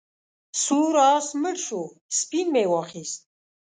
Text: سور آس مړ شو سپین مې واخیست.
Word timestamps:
سور 0.63 0.95
آس 1.13 1.27
مړ 1.41 1.55
شو 1.65 1.81
سپین 2.19 2.47
مې 2.53 2.63
واخیست. 2.71 3.19